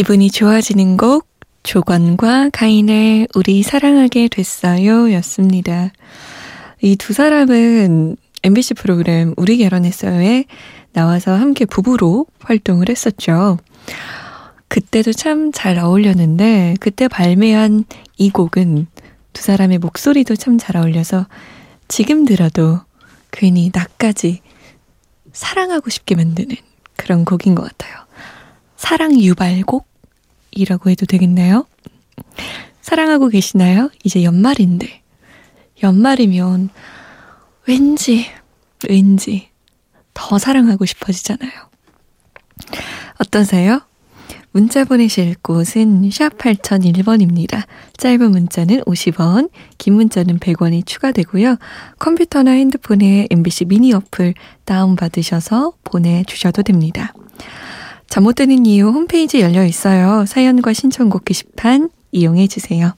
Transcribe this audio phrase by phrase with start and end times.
[0.00, 1.28] 기분이 좋아지는 곡
[1.62, 5.92] 조건과 가인을 우리 사랑하게 됐어요 였습니다.
[6.80, 10.46] 이 두 사람은 MBC 프로그램 우리 결혼했어요에
[10.94, 13.58] 나와서 함께 부부로 활동을 했었죠.
[14.68, 17.84] 그때도 참 잘 어울렸는데 그때 발매한
[18.16, 18.86] 이 곡은
[19.34, 21.26] 두 사람의 목소리도 참 잘 어울려서
[21.88, 22.80] 지금 들어도
[23.32, 24.40] 괜히 나까지
[25.34, 26.56] 사랑하고 싶게 만드는
[26.96, 28.06] 그런 곡인 것 같아요.
[28.78, 29.89] 사랑 유발곡
[30.52, 31.66] 이라고 해도 되겠나요?
[32.80, 33.90] 사랑하고 계시나요?
[34.04, 35.02] 이제 연말인데.
[35.82, 36.70] 연말이면
[37.66, 38.26] 왠지,
[38.88, 39.48] 왠지
[40.14, 41.50] 더 사랑하고 싶어지잖아요.
[43.18, 43.80] 어떠세요?
[44.52, 47.66] 문자 보내실 곳은 샵 8001번입니다.
[47.96, 51.56] 짧은 문자는 50원, 긴 문자는 100원이 추가되고요.
[52.00, 54.34] 컴퓨터나 핸드폰에 MBC 미니 어플
[54.64, 57.12] 다운받으셔서 보내주셔도 됩니다.
[58.10, 60.26] 잠못 드는 이유 홈페이지 열려 있어요.
[60.26, 62.92] 사연과 신청곡 게시판 이용해 주세요.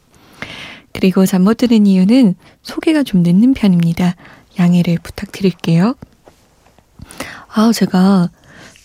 [0.94, 4.16] 그리고 잠 못 드는 이유는 소개가 좀 늦는 편입니다.
[4.58, 5.96] 양해를 부탁드릴게요.
[7.48, 8.30] 아, 제가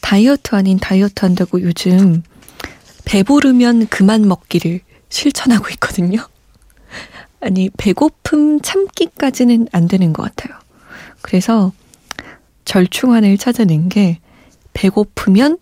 [0.02, 2.24] 다이어트 아닌 다이어트 한다고 요즘
[3.06, 6.20] 배부르면 그만 먹기를 실천하고 있거든요.
[7.40, 10.60] 아니, 배고픔 참기까지는 안 되는 것 같아요.
[11.22, 11.72] 그래서
[12.66, 14.20] 절충안을 찾아낸 게
[14.74, 15.58] 배고프면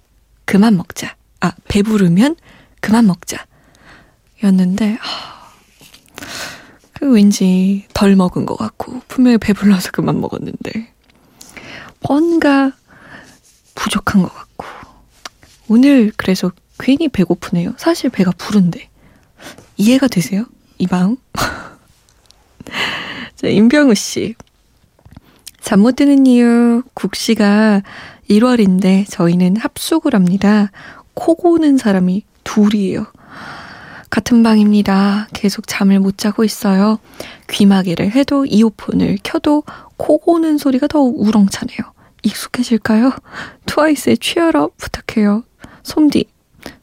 [0.46, 1.16] 그만 먹자.
[1.42, 2.36] 아, 배부르면
[2.80, 3.46] 그만 먹자.
[4.44, 5.50] 였는데, 하,
[6.94, 10.94] 그 왠지 덜 먹은 것 같고, 분명히 배불러서 그만 먹었는데,
[12.08, 12.72] 뭔가
[13.74, 14.66] 부족한 것 같고,
[15.68, 17.74] 오늘 그래서 괜히 배고프네요.
[17.78, 18.90] 사실 배가 부른데.
[19.78, 20.46] 이해가 되세요?
[20.78, 21.18] 이 마음?
[23.36, 24.36] 자, 임병우 씨.
[25.62, 27.82] 잠 못 드는 이유, 국씨가
[28.30, 30.72] 1월인데 저희는 합숙을 합니다.
[31.14, 33.06] 코 고는 사람이 둘이에요.
[34.10, 35.28] 같은 방입니다.
[35.34, 37.00] 계속 잠을 못 자고 있어요.
[37.50, 39.64] 귀마개를 해도 이어폰을 켜도
[39.98, 41.78] 코 고는 소리가 더 우렁차네요.
[42.24, 43.12] 익숙해질까요?
[43.66, 45.44] 트와이스의 취얼업 부탁해요.
[45.84, 46.26] 솜디,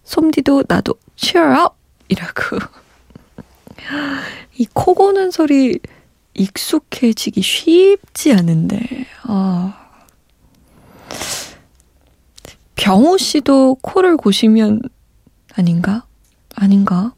[0.05, 1.77] 솜디도 나도 취얼업!
[2.09, 2.59] 이라고.
[4.59, 5.81] 이 코 고는 소리
[6.35, 9.82] 익숙해지기 쉽지 않은데, 아.
[12.77, 14.83] 병호 씨도 코를 고시면
[15.55, 16.05] 아닌가?
[16.55, 17.13] 아닌가?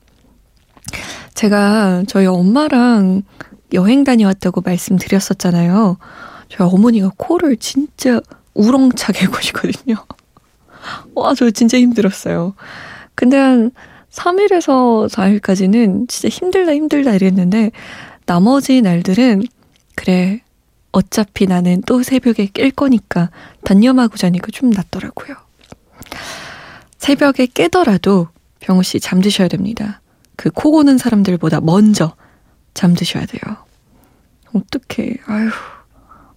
[1.35, 3.23] 제가 저희 엄마랑
[3.73, 5.97] 여행 다녀왔다고 말씀드렸었잖아요.
[6.49, 8.21] 저희 어머니가 코를 진짜
[8.55, 9.97] 우렁차게 고시거든요.
[11.15, 12.55] 와, 저 진짜 힘들었어요.
[13.15, 13.71] 근데 한
[14.11, 17.73] 3일에서 4일까지는 진짜 힘들다 힘들다 이랬는데
[18.27, 19.43] 나머지 날들은
[19.97, 20.44] 그래
[20.95, 23.31] 어차피 나는 또 새벽에 깰 거니까
[23.65, 25.35] 단념하고 자니까 좀 낫더라고요.
[26.99, 28.29] 새벽에 깨더라도
[28.61, 30.01] 병우 씨 잠드셔야 됩니다.
[30.37, 32.15] 그 코 고는 사람들보다 먼저
[32.75, 33.57] 잠드셔야 돼요.
[34.53, 35.17] 어떡해.
[35.27, 35.51] 아휴.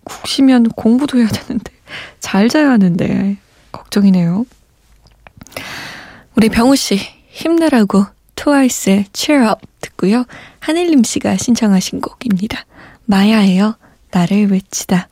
[0.04, 1.72] 국시면 공부도 해야 되는데.
[2.20, 3.38] 잘 자야 하는데.
[3.72, 4.46] 걱정이네요.
[6.36, 6.98] 우리 병우 씨
[7.30, 8.06] 힘내라고
[8.36, 10.26] 트와이스의 Cheer Up 듣고요.
[10.60, 12.66] 하늘림 씨가 신청하신 곡입니다.
[13.06, 13.76] 마야예요.
[14.18, 15.10] 나를 외치다.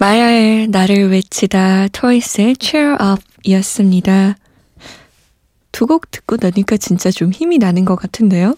[0.00, 4.34] 마야의 나를 외치다 트와이스의 Cheer Up 이었습니다.
[5.72, 8.56] 두 곡 듣고 나니까 진짜 좀 힘이 나는 것 같은데요.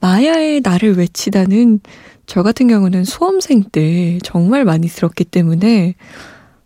[0.00, 1.78] 마야의 나를 외치다는
[2.26, 5.94] 저 같은 경우는 수험생 때 정말 많이 들었기 때문에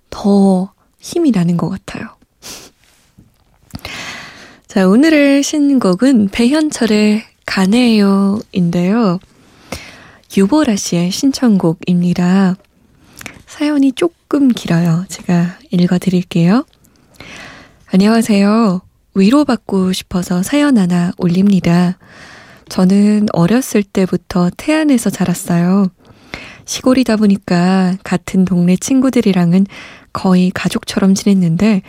[0.09, 2.09] 더 힘이 나는 것 같아요.
[4.67, 9.19] 자, 오늘의 신곡은 배현철의 가네요 인데요.
[10.37, 12.57] 유보라 씨의 신청곡입니다.
[13.47, 15.07] 사연이 조금 길어요.
[15.09, 16.67] 제가 읽어드릴게요.
[17.91, 18.83] 안녕하세요.
[19.15, 21.97] 위로받고 싶어서 사연 하나 올립니다.
[22.69, 25.87] 저는 어렸을 때부터 태안에서 자랐어요.
[26.67, 29.67] 시골이다 보니까 같은 동네 친구들이랑은
[30.13, 31.81] 거의 가족처럼 지냈는데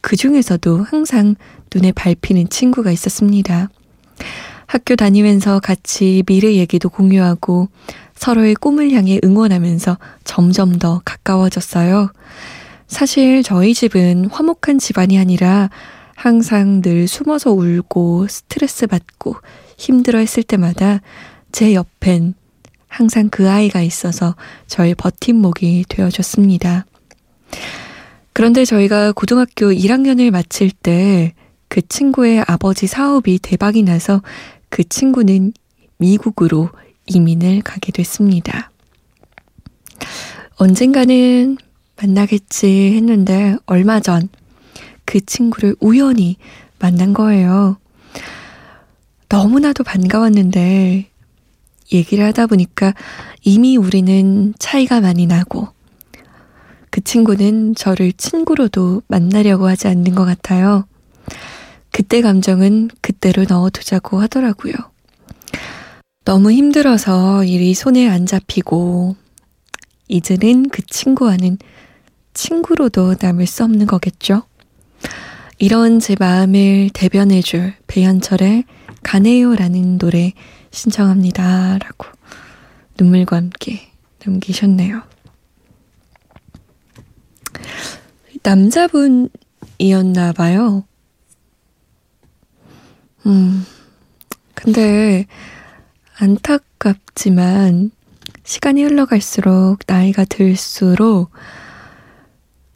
[0.00, 1.34] 그 중에서도 항상
[1.74, 3.68] 눈에 밟히는 친구가 있었습니다.
[4.68, 7.68] 학교 다니면서 같이 미래 얘기도 공유하고
[8.14, 12.12] 서로의 꿈을 향해 응원하면서 점점 더 가까워졌어요.
[12.86, 15.70] 사실 저희 집은 화목한 집안이 아니라
[16.14, 19.36] 항상 늘 숨어서 울고 스트레스 받고
[19.78, 21.00] 힘들어 했을 때마다
[21.50, 22.34] 제 옆엔
[22.88, 24.36] 항상 그 아이가 있어서
[24.66, 26.84] 저의 버팀목이 되어줬습니다.
[28.34, 31.32] 그런데 저희가 고등학교 1학년을 마칠 때
[31.68, 34.22] 그 친구의 아버지 사업이 대박이 나서
[34.68, 35.52] 그 친구는
[35.98, 36.70] 미국으로
[37.06, 38.70] 이민을 가게 됐습니다.
[40.56, 41.56] 언젠가는
[41.96, 44.28] 만나겠지 했는데 얼마 전
[45.08, 46.36] 그 친구를 우연히
[46.78, 47.78] 만난 거예요.
[49.30, 51.08] 너무나도 반가웠는데
[51.92, 52.92] 얘기를 하다 보니까
[53.42, 55.68] 이미 우리는 차이가 많이 나고
[56.90, 60.86] 그 친구는 저를 친구로도 만나려고 하지 않는 것 같아요.
[61.90, 64.72] 그때 감정은 그때로 넣어두자고 하더라고요.
[66.24, 69.16] 너무 힘들어서 일이 손에 안 잡히고,
[70.08, 71.58] 이제는 그 친구와는
[72.34, 74.44] 친구로도 남을 수 없는 거겠죠?
[75.58, 78.64] 이런 제 마음을 대변해줄 배현철의
[79.02, 80.32] 가네요라는 노래
[80.70, 81.78] 신청합니다.
[81.78, 82.06] 라고
[82.98, 83.90] 눈물과 함께
[84.24, 85.02] 남기셨네요.
[88.44, 90.84] 남자분이었나 봐요.
[93.28, 93.66] 음,
[94.54, 95.26] 근데
[96.18, 97.90] 안타깝지만
[98.42, 101.30] 시간이 흘러갈수록 나이가 들수록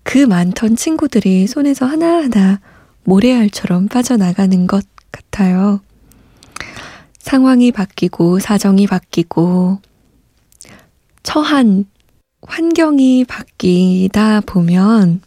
[0.03, 2.61] 그 많던 친구들이 손에서 하나하나
[3.05, 5.81] 모래알처럼 빠져나가는 것 같아요.
[7.19, 9.81] 상황이 바뀌고 사정이 바뀌고
[11.23, 11.87] 처한
[12.43, 15.23] 환경이 바뀌다 보면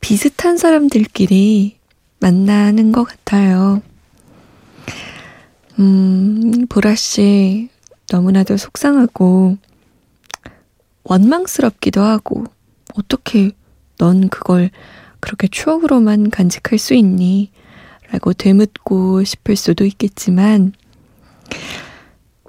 [0.00, 1.79] 비슷한 사람들끼리
[2.20, 3.82] 만나는 것 같아요.
[5.78, 7.70] 음, 보라씨,
[8.10, 9.56] 너무나도 속상하고,
[11.04, 12.44] 원망스럽기도 하고,
[12.94, 13.52] 어떻게
[13.98, 14.70] 넌 그걸
[15.20, 17.50] 그렇게 추억으로만 간직할 수 있니?
[18.10, 20.72] 라고 되묻고 싶을 수도 있겠지만,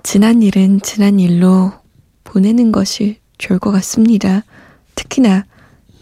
[0.03, 1.71] 지난 일은 지난 일로
[2.23, 4.43] 보내는 것이 좋을 것 같습니다.
[4.95, 5.45] 특히나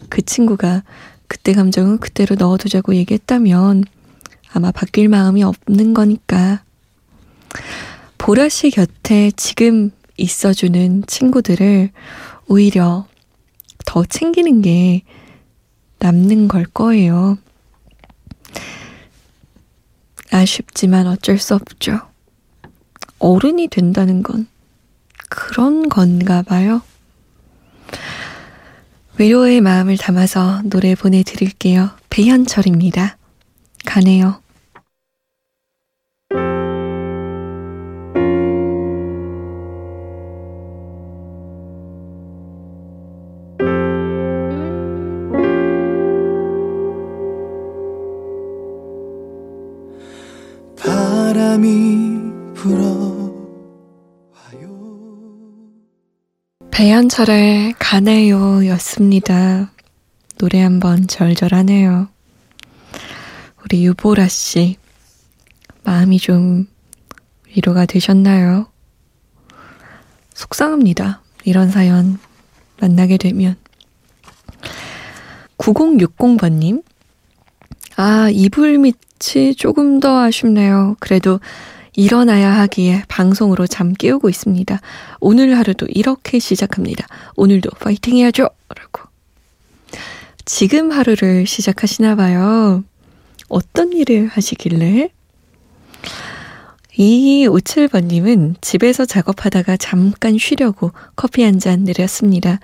[0.10, 0.84] 그 친구가
[1.30, 3.86] 그때 감정은 그대로 넣어두자고 얘기했다면
[4.52, 6.64] 아마 바뀔 마음이 없는 거니까.
[8.18, 11.92] 보라 씨 곁에 지금 있어주는 친구들을
[12.48, 13.08] 오히려
[13.86, 15.04] 더 챙기는 게
[16.00, 17.38] 남는 걸 거예요.
[20.32, 22.02] 아쉽지만 어쩔 수 없죠.
[23.20, 24.48] 어른이 된다는 건
[25.30, 26.82] 그런 건가 봐요.
[29.20, 31.90] 위로의 마음을 담아서 노래 보내드릴게요.
[32.10, 33.18] 배현철입니다.
[33.86, 34.42] 가네요.
[56.80, 59.70] 배현철의 가네요 였습니다.
[60.38, 62.08] 노래 한번 절절하네요.
[63.62, 64.78] 우리 유보라 씨,
[65.84, 66.68] 마음이 좀
[67.50, 68.68] 위로가 되셨나요?
[70.34, 71.22] 속상합니다.
[71.44, 72.18] 이런 사연
[72.80, 73.58] 만나게 되면.
[75.58, 76.86] 9060번님,
[77.98, 80.96] 아, 이불 밑이 조금 더 아쉽네요.
[81.02, 81.42] 그래도
[82.00, 84.80] 일어나야 하기에 방송으로 잠 깨우고 있습니다.
[85.20, 87.06] 오늘 하루도 이렇게 시작합니다.
[87.36, 88.50] 오늘도 파이팅 해야죠!
[88.74, 89.10] 라고.
[90.46, 92.86] 지금 하루를 시작하시나 봐요.
[93.50, 95.10] 어떤 일을 하시길래?
[96.98, 102.60] 2257번님은 집에서 작업하다가 잠깐 쉬려고 커피 한 잔 내렸습니다.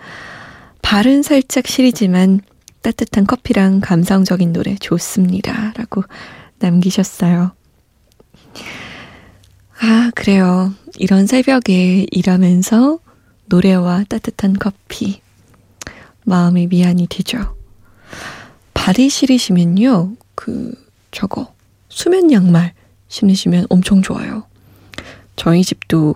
[0.81, 2.39] 발은 살짝 시리지만
[2.81, 5.73] 따뜻한 커피랑 감성적인 노래 좋습니다.
[5.75, 6.03] 라고
[6.59, 7.51] 남기셨어요.
[9.81, 10.73] 아, 그래요.
[10.97, 12.99] 이런 새벽에 일하면서
[13.47, 15.21] 노래와 따뜻한 커피.
[16.23, 17.55] 마음이 미안이 되죠.
[18.73, 20.73] 발이 시리시면요, 그,
[21.11, 21.53] 저거
[21.89, 22.73] 수면 양말
[23.07, 24.45] 신으시면 엄청 좋아요.
[25.35, 26.15] 저희 집도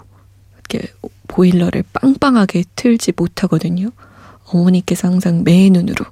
[0.53, 0.91] 이렇게
[1.27, 3.91] 보일러를 빵빵하게 틀지 못하거든요.
[4.45, 6.05] 어머니께서 항상 매 눈으로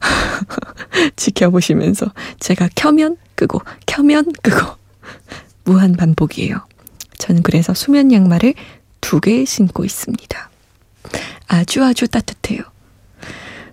[1.16, 2.06] 지켜보시면서
[2.40, 4.76] 제가 켜면 끄고 켜면 끄고
[5.64, 6.67] 무한 반복이에요.
[7.18, 8.54] 저는 그래서 수면 양말을
[9.00, 10.50] 두 개 신고 있습니다.
[11.46, 12.62] 아주 아주 따뜻해요.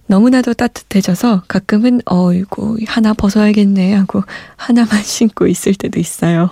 [0.07, 4.23] 너무나도 따뜻해져서 가끔은 어이구 하나 벗어야겠네 하고
[4.55, 6.51] 하나만 신고 있을 때도 있어요.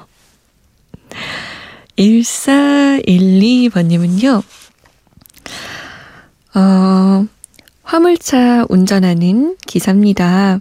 [1.97, 4.41] 1412번님은요.
[6.55, 7.27] 어,
[7.83, 10.59] 화물차 운전하는 기사입니다.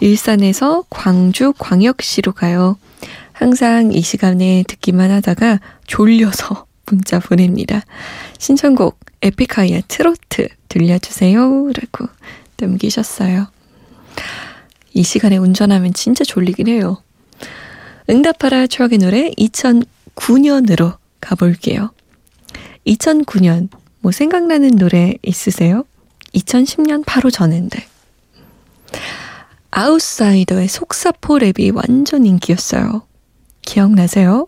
[0.00, 2.76] 일산에서 광주 광역시로 가요.
[3.38, 7.82] 항상 이 시간에 듣기만 하다가 졸려서 문자 보냅니다.
[8.36, 11.68] 신청곡 에픽하이의 트로트 들려주세요.
[11.68, 12.08] 라고
[12.56, 13.46] 남기셨어요.
[14.92, 17.00] 이 시간에 운전하면 진짜 졸리긴 해요.
[18.10, 21.92] 응답하라 추억의 노래 2009년으로 가볼게요.
[22.88, 23.68] 2009년
[24.00, 25.84] 뭐 생각나는 노래 있으세요?
[26.34, 27.86] 2010년 바로 전인데.
[29.70, 33.06] 아웃사이더의 속사포 랩이 완전 인기였어요.
[33.68, 34.46] 기억나세요?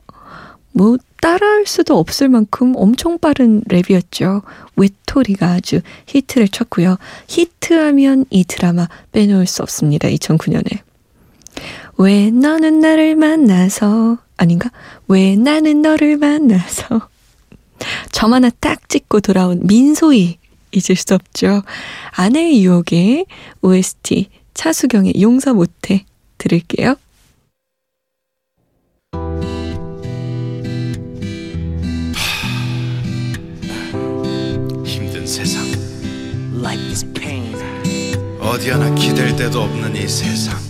[0.73, 4.43] 뭐 따라할 수도 없을 만큼 엄청 빠른 랩이었죠.
[4.77, 6.97] 외톨이가 아주 히트를 쳤고요.
[7.29, 10.09] 히트하면 이 드라마 빼놓을 수 없습니다.
[10.09, 10.79] 2009년에.
[11.99, 14.71] 왜 너는 나를 만나서 아닌가?
[15.07, 17.09] 왜 나는 너를 만나서
[18.13, 20.39] 점 하나 딱 찍고 돌아온 민소희
[20.73, 21.63] 잊을 수 없죠.
[22.13, 23.27] 아내의 유혹의
[23.61, 26.07] OST 차수경의 용서 못해
[26.39, 26.97] 들을게요.
[38.41, 40.70] 어디 하나 기댈 데도 없는 이 세상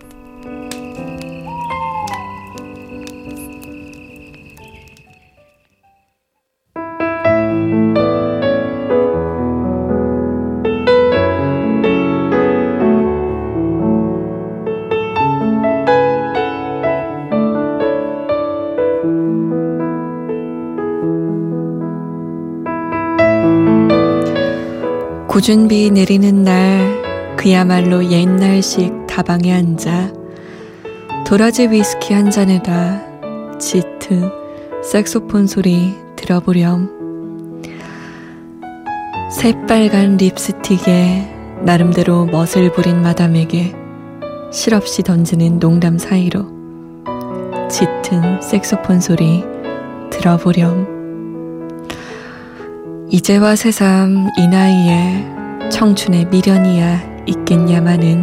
[25.31, 30.11] 고준비 내리는 날 그야말로 옛날식 다방에 앉아
[31.25, 34.29] 도라지 위스키 한 잔에다 짙은
[34.83, 36.89] 색소폰 소리 들어보렴.
[39.31, 43.73] 새빨간 립스틱에 나름대로 멋을 부린 마담에게
[44.51, 46.45] 실없이 던지는 농담 사이로
[47.69, 49.45] 짙은 색소폰 소리
[50.09, 51.00] 들어보렴
[53.13, 58.21] 이제와 새삼 이 나이에 청춘의 미련이야 있겠냐마는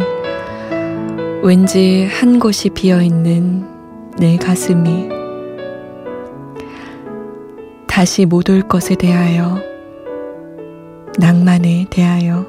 [1.43, 3.67] 왠지 한 곳이 비어있는
[4.17, 5.09] 내 가슴이
[7.87, 9.61] 다시 못 올 것에 대하여
[11.19, 12.47] 낭만에 대하여.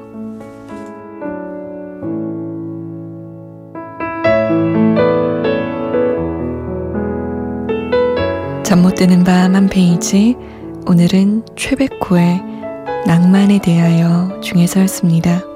[8.63, 10.35] 잠 못 드는 밤 한 페이지
[10.87, 12.41] 오늘은 최백호의
[13.05, 15.50] 낭만에 대하여 중에서였습니다.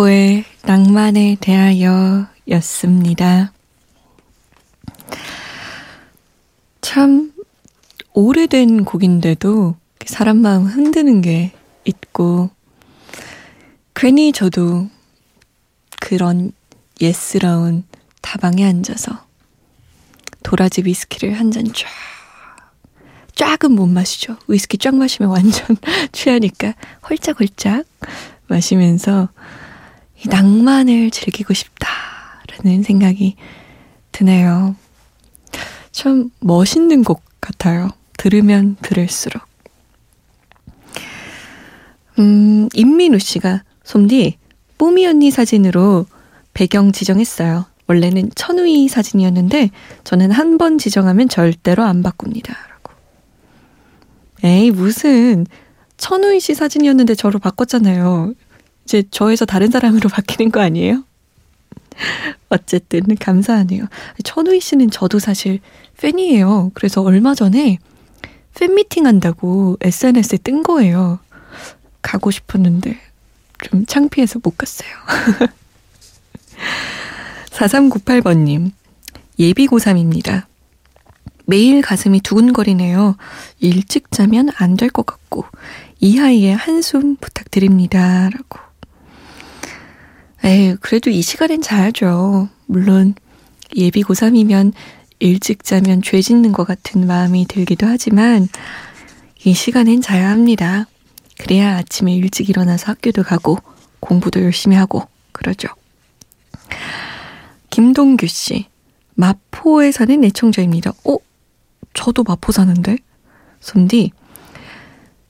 [0.00, 3.52] 최백호의 낭만에 대하여 였습니다.
[6.80, 7.32] 참,
[8.14, 9.76] 오래된 곡인데도
[10.06, 11.52] 사람 마음 흔드는 게
[11.84, 12.48] 있고,
[13.94, 14.88] 괜히 저도
[16.00, 16.52] 그런
[17.00, 17.84] 예스러운
[18.22, 19.26] 다방에 앉아서
[20.42, 21.88] 도라지 위스키를 한 잔 쫙,
[23.34, 24.36] 쫙은 못 마시죠.
[24.48, 25.76] 위스키 쫙 마시면 완전
[26.12, 26.74] 취하니까
[27.08, 27.84] 헐짝헐짝
[28.48, 29.28] 마시면서
[30.24, 33.36] 이 낭만을 즐기고 싶다라는 생각이
[34.12, 34.76] 드네요.
[35.92, 37.90] 참 멋있는 곡 같아요.
[38.16, 39.42] 들으면 들을수록.
[42.18, 44.36] 음, 임민우 씨가 솜디
[44.78, 46.06] 뽀미 언니 사진으로
[46.52, 47.64] 배경 지정했어요.
[47.86, 49.70] 원래는 천우희 사진이었는데
[50.04, 52.54] 저는 한 번 지정하면 절대로 안 바꿉니다.
[52.68, 52.92] 라고.
[54.44, 55.46] 에이 무슨
[55.96, 58.34] 천우희 씨 사진이었는데 저로 바꿨잖아요.
[58.84, 61.04] 이제 저에서 다른 사람으로 바뀌는 거 아니에요?
[62.48, 63.84] 어쨌든 감사하네요.
[64.24, 65.60] 천우희 씨는 저도 사실
[65.98, 66.70] 팬이에요.
[66.74, 67.78] 그래서 얼마 전에
[68.54, 71.18] 팬미팅 한다고 SNS에 뜬 거예요.
[72.02, 72.98] 가고 싶었는데
[73.62, 74.88] 좀 창피해서 못 갔어요.
[77.50, 78.72] 4398번님,
[79.38, 80.44] 예비고3입니다.
[81.46, 83.16] 매일 가슴이 두근거리네요.
[83.58, 85.44] 일찍 자면 안 될 것 같고,
[86.00, 88.30] 이하이의 한숨 부탁드립니다.
[88.30, 88.60] 라고.
[90.42, 92.48] 에이, 그래도 이 시간엔 자야죠.
[92.66, 93.14] 물론,
[93.76, 94.72] 예비 고3이면
[95.18, 98.48] 일찍 자면 죄 짓는 것 같은 마음이 들기도 하지만,
[99.44, 100.86] 이 시간엔 자야 합니다.
[101.38, 103.58] 그래야 아침에 일찍 일어나서 학교도 가고,
[104.00, 105.68] 공부도 열심히 하고, 그러죠.
[107.68, 108.66] 김동규 씨,
[109.14, 110.92] 마포에 사는 애청자입니다.
[111.04, 111.16] 어?
[111.92, 112.96] 저도 마포 사는데?
[113.60, 114.12] 손디,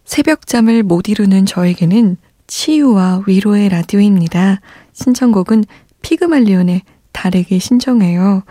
[0.05, 4.61] 새벽잠을 못 이루는 저에게는 치유와 위로의 라디오입니다.
[5.03, 5.65] 신청곡은
[6.03, 6.83] 피그말리온의
[7.13, 8.43] 달에게 신청해요.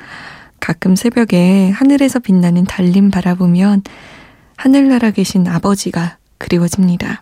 [0.59, 3.83] 가끔 새벽에 하늘에서 빛나는 달림 바라보면
[4.57, 7.21] 하늘나라 계신 아버지가 그리워집니다.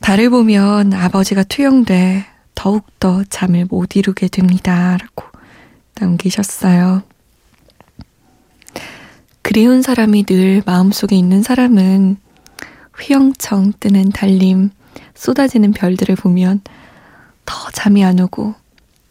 [0.00, 4.96] 달을 보면 아버지가 투영돼 더욱더 잠을 못 이루게 됩니다.
[4.96, 5.26] 라고
[5.94, 7.02] 남기셨어요.
[9.42, 12.18] 그리운 사람이 늘 마음속에 있는 사람은
[12.98, 14.70] 휘영청 뜨는 달림,
[15.14, 16.60] 쏟아지는 별들을 보면
[17.44, 18.54] 더 잠이 안 오고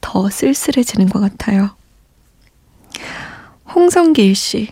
[0.01, 1.71] 더 쓸쓸해지는 것 같아요.
[3.73, 4.69] 홍성길 씨,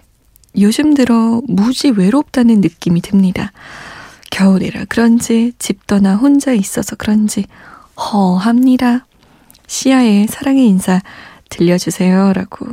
[0.58, 3.52] 요즘 들어 무지 외롭다는 느낌이 듭니다.
[4.32, 7.46] 겨울이라 그런지 집 떠나 혼자 있어서 그런지
[7.98, 9.06] 허합니다.
[9.68, 11.02] 시아의 사랑의 인사
[11.50, 12.34] 들려주세요.
[12.34, 12.68] 라고.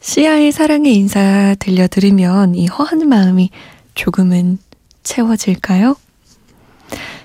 [0.00, 3.50] 시아의 사랑의 인사 들려드리면 이 허한 마음이
[3.94, 4.58] 조금은
[5.02, 5.96] 채워질까요?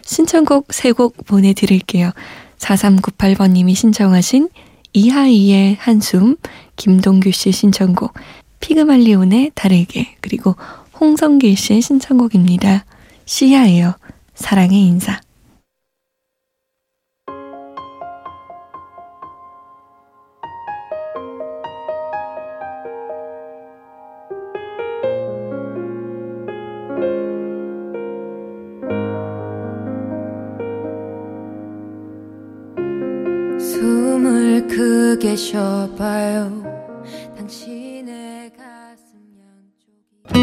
[0.06, 2.12] 신청곡 세곡 보내드릴게요.
[2.60, 4.50] 4398번님이 신청하신
[4.94, 6.38] 이하이의 한숨,
[6.78, 8.14] 김동규 씨 신청곡,
[8.62, 10.56] 피그말리온의 다르게, 그리고
[11.00, 12.86] 홍성길 씨의 신청곡입니다.
[13.26, 13.96] 시아예요.
[14.36, 15.20] 사랑의 인사.
[35.34, 36.62] 쉬어봐요.
[37.38, 40.36] 당신의 가슴 양쪽이.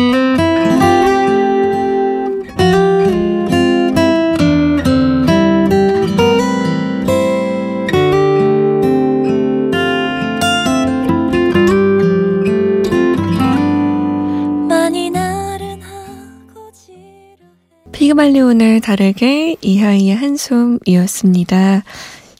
[17.92, 21.84] 피그말리온을 다르게 이하이의 한숨이었습니다.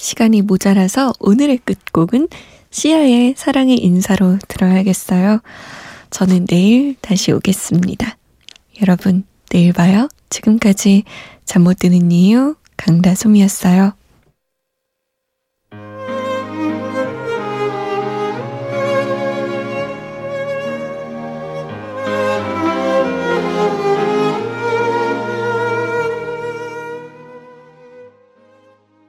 [0.03, 2.27] 시간이 모자라서 오늘의 끝곡은
[2.71, 5.41] 시아의 사랑의 인사로 들어야겠어요.
[6.11, 8.17] 저는 내일 다시 오겠습니다.
[8.81, 10.09] 여러분, 내일 봐요.
[10.29, 11.05] 지금까지
[11.45, 13.93] 잠 못 드는 이유 강다솜이었어요.